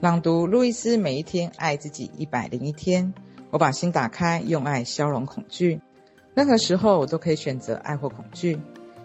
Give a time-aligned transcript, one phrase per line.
[0.00, 3.12] 朗读路易斯，每一天爱自己一百零一天。
[3.50, 5.80] 我把心打开，用爱消融恐惧。
[6.34, 8.60] 任何时候，我都可以选择爱或恐惧。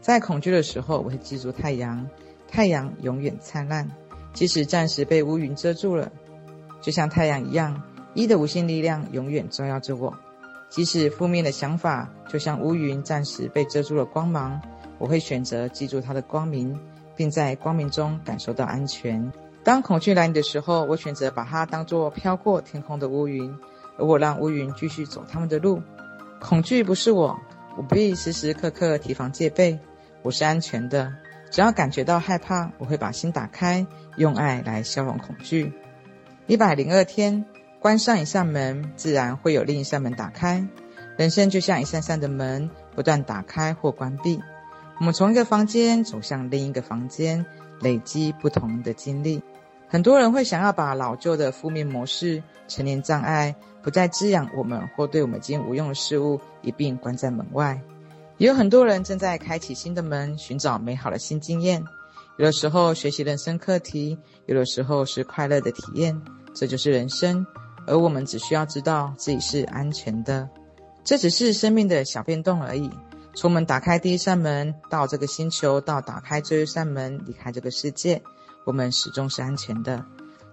[0.00, 2.08] 在恐惧的时候，我会记住太阳，
[2.46, 3.90] 太阳永远灿烂，
[4.32, 6.12] 即使暂时被乌云遮住了。
[6.80, 7.82] 就像太阳一样，
[8.14, 10.16] 一的无限力量永远照耀着我。
[10.68, 14.62] 即使负面的想法就像乌云，暂时被遮住了光芒，
[14.98, 16.78] 我会选择记住它的光明，
[17.16, 19.32] 并在光明中感受到安全。
[19.66, 23.52] 当恐惧来临的时候，我选择把它当作飘过天空的乌云，
[23.98, 25.82] 而我让乌云继续走他们的路。
[26.40, 27.36] 恐惧不是我，
[27.76, 29.76] 我不必时时刻刻提防戒备，
[30.22, 31.12] 我是安全的。
[31.50, 33.84] 只要感觉到害怕，我会把心打开，
[34.16, 35.72] 用爱来消融恐惧。
[36.46, 37.44] 一百零二天，
[37.80, 40.64] 关上一扇门，自然会有另一扇门打开。
[41.16, 44.40] 人生就像一扇扇的门，不断打开或关闭。
[45.00, 47.44] 我们从一个房间走向另一个房间，
[47.80, 49.42] 累积不同的经历。
[49.88, 57.80] 很多人会想要把老旧的负面模式、成年障碍、不再滋养我们或对我们已经无用的事物一并关在门外。
[58.38, 61.82] 也有很多人正在开启新的门，寻找美好的新经验。
[62.36, 66.20] 有的时候学习人生课题，有的时候是快乐的体验，
[66.52, 67.46] 这就是人生。
[67.86, 70.48] 而我们只需要知道自己是安全的，
[71.04, 72.90] 这只是生命的小变动而已。
[73.34, 78.20] 从我们打开第一扇门到这个星球，到打开最后一扇门离开这个世界。
[78.66, 80.04] 我们始终是安全的，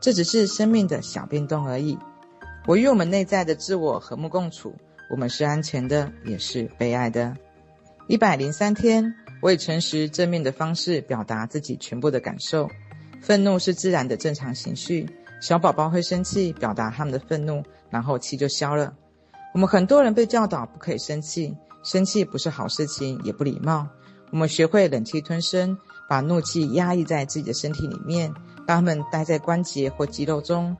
[0.00, 1.96] 这只是生命的小变动而已。
[2.66, 4.74] 我与我们内在的自我和睦共处，
[5.08, 7.36] 我们是安全的，也是被爱的。
[8.08, 12.68] 一百零三天，我以诚实正面的方式表达自己全部的感受。
[13.22, 15.08] 愤怒是自然的正常情绪，
[15.40, 18.92] 小宝宝会生气，表达他们的愤怒，然后气就消了。
[19.54, 23.86] 我们很多人被教导不可以生气，生气不是好事情，也不礼貌。
[24.32, 25.78] 我们学会忍气吞声。
[26.10, 28.34] 把怒气压抑在自己的身体里面，
[28.66, 30.76] 让它们待在关节或肌肉中。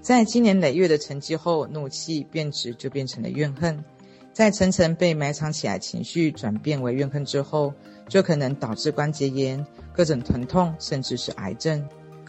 [0.00, 3.84] 在经年累月的沉积后，怒气变质就变成了怨恨。
[4.32, 7.74] 在层层被埋藏起来情绪转变为怨恨之后，
[8.08, 11.84] 就可能导致关节炎、各种疼痛，甚至是癌症。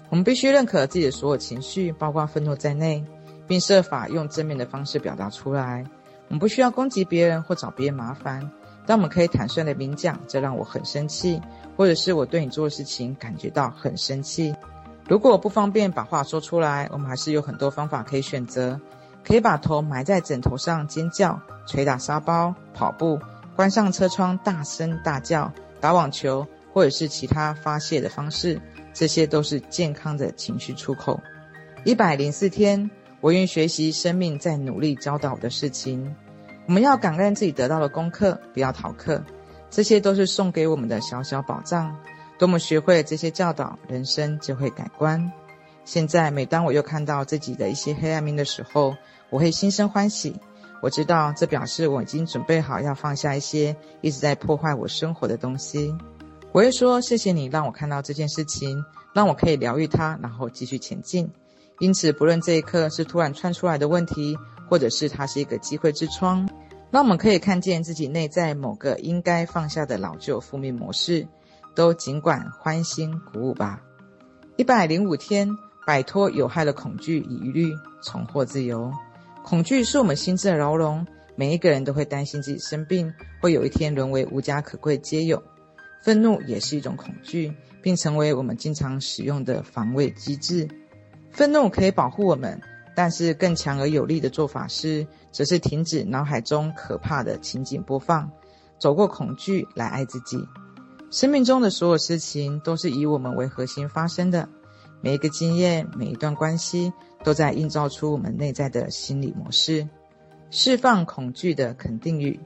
[0.09, 3.05] 我们必须认可自己的所有情绪，包括愤怒在内，
[3.47, 5.85] 并设法用正面的方式表达出来。
[6.29, 8.51] 我们不需要攻击别人或找别人麻烦。
[8.89, 11.39] 但我们可以坦率的明讲，这让我很生气，
[11.77, 14.55] 或者是我对你做的事情感觉到很生气。
[15.07, 18.81] 如果不方便把话说出来，我们还是有很多方法可以选择，
[19.23, 23.19] 可以把头埋在枕头上尖叫、捶打沙包、跑步、
[23.55, 28.59] 关上车窗大声大叫、打网球，或者是其他发泄的方式，
[28.91, 31.21] 这些都是健康的情绪出口。
[31.83, 32.89] 一百零四天，
[33.21, 36.15] 我愿学习生命在努力教导我的事情。
[36.69, 39.23] 我们要感恩自己得到的功课，不要逃课，
[39.71, 41.97] 这些都是送给我们的小小宝藏。
[42.37, 45.31] 当我们学会这些教导，人生就会改观。
[45.83, 48.95] 现在，每当我又看到自己的一些黑暗面的时候，
[49.31, 50.35] 我会心生欢喜。
[50.83, 55.97] 我知道这表示我已经准备好要放下一些一直在破坏我生活的东西。
[56.51, 61.31] 我会说：“谢谢你让我看到这件事情，让我可以疗愈它，然后继续前进。”
[61.81, 64.37] 因此，不论这一刻是突然窜出来的问题。
[64.69, 66.47] 或者是它是一个机会之窗，
[66.91, 71.27] 那我们可以看见自己内在某个应该放下的老旧负面模式，
[71.75, 73.81] 都尽管欢欣鼓舞吧。
[74.55, 75.47] 一百零五天，
[75.85, 78.91] 摆脱有害的恐惧与疑虑，重获自由。
[79.43, 81.05] 恐惧是我们心智的牢笼，
[81.35, 85.41] 每一个人都会担心自己生病，会有一天沦为无家可归街友。
[86.01, 90.67] 愤怒也是一种恐惧，并成为我们经常使用的防卫机制。
[91.31, 92.59] 愤怒可以保护我们。
[92.99, 98.29] 但是更强而有力的做法是，则是停止脑海中可怕的情景播放，
[98.77, 100.45] 走过恐惧来爱自己。
[101.09, 104.49] 生命中的所有事情都是以我们为核心发生的，
[104.99, 106.91] 每一个经验、每一段关系，
[107.23, 109.87] 都在映照出我们内在的心理模式。
[110.51, 112.37] 释放恐惧的肯定语：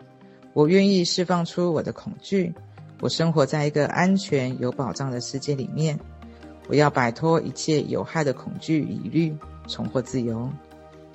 [0.54, 2.54] 我愿意释放出我的恐惧。
[3.02, 6.00] 我生活在一个安全、有保障的世界里面。
[6.68, 9.36] 我要摆脱一切有害的恐惧与疑虑。
[9.68, 10.50] 重获自由，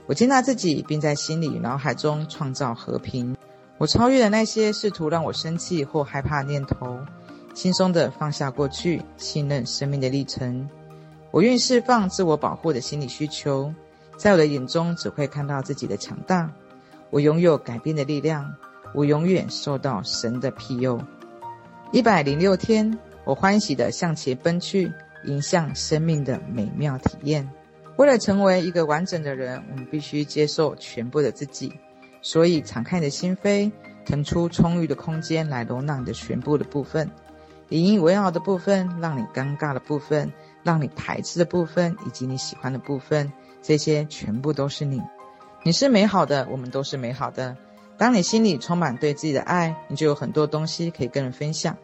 [0.07, 3.37] 我接纳自己，并在心里脑海中创造和平。
[3.77, 6.99] 我超越了那些试图让我生气或害怕的念头，
[7.55, 10.69] 轻松地放下过去，信任生命的历程。
[11.31, 13.73] 我愿意释放自我保护的心理需求，
[14.17, 16.51] 在我的眼中只会看到自己的强大。
[17.11, 18.53] 我拥有改变的力量，
[18.95, 21.01] 我永远受到神的庇佑。
[21.93, 24.93] 一百零六天，我欢喜地向前奔去，
[25.25, 27.49] 迎向生命的美妙体验。
[27.99, 31.73] 为了成为一个完整的人，我们必须接受全部的自己。
[32.23, 33.73] 所以，敞开你的心扉，
[34.07, 37.11] 腾出充裕的空间来容纳你的全部的部分。
[37.71, 45.03] 引以为傲的部分，让你尴尬的部分，让你排斥的部分以及你喜欢的部分，这些全部都是你。
[45.65, 47.57] 你是美好的，我们都是美好的。
[47.97, 51.77] 当你心里充满对自己的爱，你就有很多东西可以跟人分享。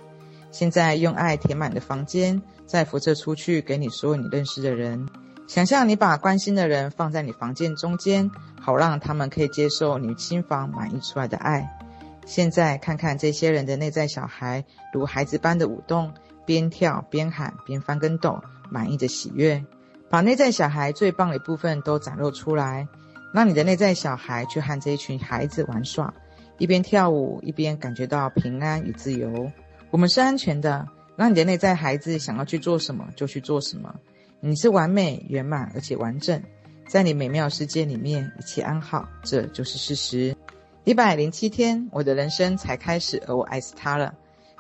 [0.52, 5.08] 现在用爱填满你的房间，再辐射出去给你所有你认识的人。
[5.46, 8.30] 想象你把关心的人放在你房间中间，
[8.60, 11.78] 好让他们可以接受你心房满溢出来的爱。
[12.24, 16.14] 现在看看这些人的内在小孩，如孩子般的舞动，
[16.46, 19.62] 边跳边喊边翻跟斗，满溢着喜悦。
[20.08, 22.88] 把内在小孩最棒的一部分都展露出来，
[23.34, 26.14] 让你的内在小孩去和这一群孩子玩耍，
[26.56, 29.50] 一边跳舞一边感觉到平安与自由。
[29.90, 33.94] 我们是安全的，让你的内在孩子想要去做什么就去做什么。
[34.40, 36.42] 你是完美、圆满而且完整，
[36.88, 40.36] 在你美妙世界里面，一切安好，这就是事实。
[40.84, 44.14] 一百零七天，我的人生才开始，而我爱死它了。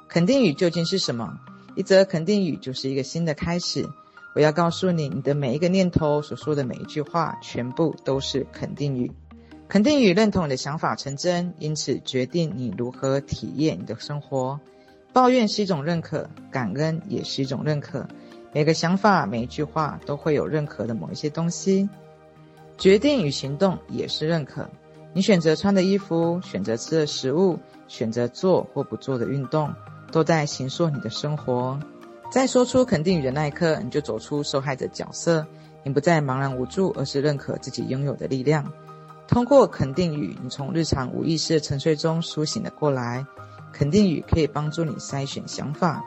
[0.08, 1.38] 肯定语究竟是什么？
[1.76, 3.86] 一则肯定语就是一个新的开始。
[4.34, 9.12] 我要告诉你，你的每一个念头所说的每一句话，全部都是肯定语。
[9.68, 14.58] 肯定语认同你的想法成真，因此决定你如何体验你的生活。
[15.12, 18.08] 抱怨是一种认可，感恩也是一种认可。
[18.54, 21.88] 每个想法，每一句话都会有认可的某一些东西。
[22.78, 24.70] 决定与行动也是认可。
[25.12, 27.58] 你选择穿的衣服，选择吃的食物，
[27.88, 29.74] 选择做或不做的运动，
[30.12, 31.76] 都在形塑你的生活。
[32.30, 35.44] 在说出肯定语的那一刻，你就走出受害者角色，
[35.82, 38.64] 你不再茫然无助，而是认可自己拥有的力量。
[39.26, 43.26] 通过肯定语，你从日常无意识的沉睡中苏醒了过来。
[43.72, 46.04] 肯定语可以帮助你筛选想法。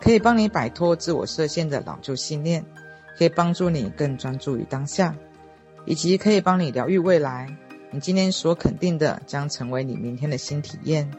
[0.00, 2.64] 可以帮你摆脱自我设限的老旧信念，
[3.16, 5.14] 可以帮助你更专注于当下，
[5.86, 7.56] 以及可以帮你疗愈未来。
[7.90, 11.10] 你今天所肯定的，将成为你明天的新体验。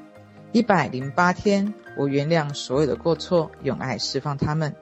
[0.51, 4.75] 一百零八天，我原谅所有的过错，用爱释放他们。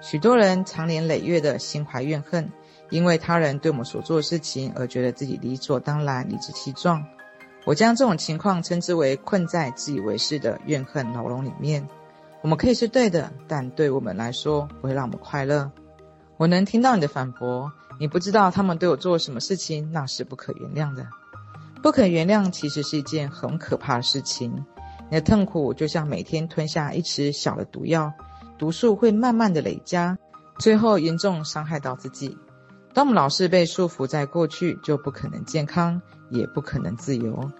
[0.00, 2.50] 许多人长年累月的心怀怨恨，
[2.90, 7.04] 因为他人对我们所做的事情而觉得自己理所当然、理直气壮。
[7.64, 11.88] 我将这种情况称之为困在自以为是的怨恨牢笼里面。
[12.42, 15.70] 我们可以是对的，但对我们来说不会让我们快乐。
[16.36, 21.06] 我能听到你的反驳，你不知道他们对我做了什么事情，那是不可原谅的。
[21.82, 24.64] 不可原谅其实是一件很可怕的事情。
[25.08, 28.12] 你的痛苦就像每天吞下一匙小的毒药，
[28.58, 30.18] 毒素会慢慢的累加，
[30.58, 32.36] 最后严重伤害到自己。
[32.92, 36.00] 当我们老是被束缚在过去，就不可能健康，
[36.30, 37.50] 也不可能自由。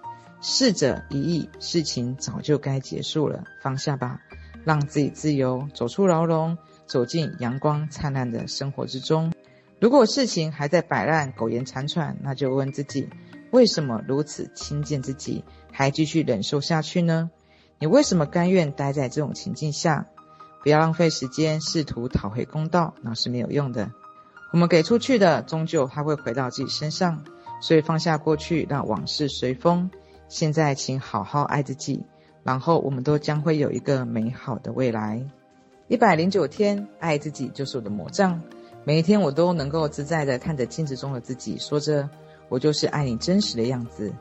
[0.41, 4.19] 逝者已矣，事情早就该结束了，放下吧。
[4.67, 9.31] 让自己自由，走出牢笼，走进阳光灿烂的生活之中。
[9.79, 13.07] 如果事情还在摆烂、苟延残喘，那就问自己：
[13.51, 17.31] 为什么如此轻贱自己，还继续忍受下去呢？
[17.79, 20.07] 你为什么甘愿待在这种情境下？
[20.63, 23.89] 不要浪费时间，试图讨回公道，那是没有用的。
[24.51, 27.23] 我们给出去的，终究还会回到自己身上。
[27.61, 29.89] 所以放下过去，让往事随风。
[30.27, 32.03] 现在，请好好爱自己。
[32.47, 35.21] 然后我们都将会有一个美好的未来。
[35.89, 38.41] 一百零九天，爱自己就是我的魔杖。
[38.85, 42.09] 每一天我都能够自在地看着镜子中的自己，说着
[42.47, 44.13] ：“我就是爱你真实的样子。”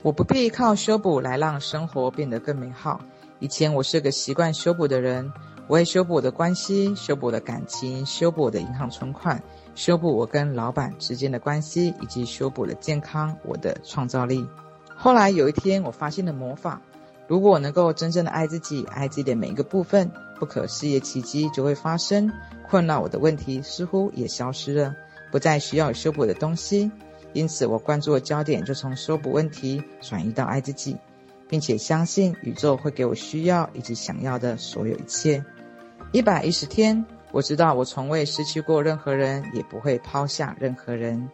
[0.00, 3.02] 我不必靠修补来让生活变得更美好。
[3.40, 5.30] 以前我是个习惯修补的人，
[5.66, 9.42] 我会修补我的关系，修补我的感情，修补我的银行存款，
[9.74, 14.46] 修补我跟老板之间的关系，以及修补了健康，我的创造力。
[14.96, 16.80] 后来有一天，我发现了魔法。
[17.26, 22.32] 如果我能够真正的爱自己，爱自己的每一个部分，不可思议的奇迹就会发生。
[22.68, 24.94] 困扰我的问题似乎也消失了，
[25.30, 26.90] 不再需要修补的东西。
[27.32, 30.96] 因此，我关注的焦点就从修补问题转移到爱自己，
[31.48, 35.44] 并且相信宇宙会给我需要以及想要的所有一切。
[36.12, 41.28] 一百一十天，我知道我从未失去过任何人，也不会抛下任何人。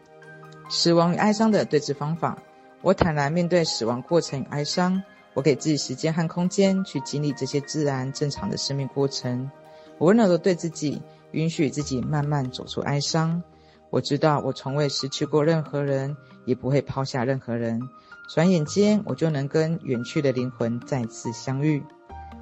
[0.69, 2.39] 死亡与哀伤的对峙方法，
[2.81, 5.03] 我坦然面对死亡过程与哀伤。
[5.35, 9.51] 我给自己时间和空间去经历这些自然正常的生命过程。
[9.99, 13.43] 我温柔地对自己，允许自己慢慢走出哀伤。
[13.91, 17.81] 我知道我从未失去过任何人，也不会抛下任何人。
[18.29, 21.83] 转眼间，我就能跟远去的灵魂再次相遇。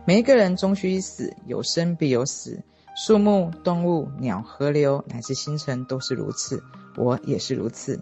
[0.06, 2.62] 每一个人终须一死，有生必有死。
[2.97, 6.62] 树木、动物、鸟、河流乃至星辰都是如此，
[6.97, 8.00] 我也是如此。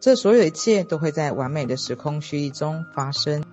[0.00, 3.44] 这所有一切都会在完美的时空序列中发生。